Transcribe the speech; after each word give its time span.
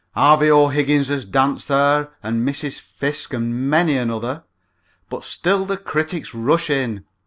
Harvey 0.15 0.49
O'Higgins 0.49 1.09
has 1.09 1.25
danced 1.25 1.67
there 1.67 2.09
and 2.23 2.41
Mrs. 2.43 2.79
Fiske 2.79 3.35
and 3.35 3.53
many 3.69 3.95
another, 3.97 4.43
but 5.11 5.23
still 5.23 5.63
the 5.63 5.77
critics 5.77 6.33
rush 6.33 6.71
in. 6.71 7.05